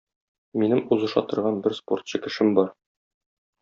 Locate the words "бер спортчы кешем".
1.69-2.53